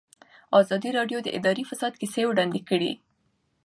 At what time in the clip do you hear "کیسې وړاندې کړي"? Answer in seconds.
2.01-2.91